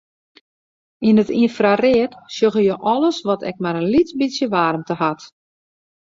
[1.09, 5.21] Yn it ynfraread sjogge je alles wat ek mar in lyts bytsje waarmte hat.